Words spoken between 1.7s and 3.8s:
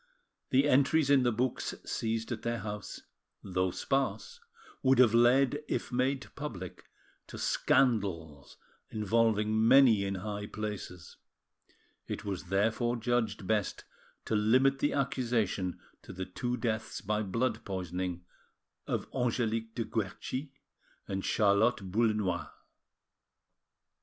seized at their house, though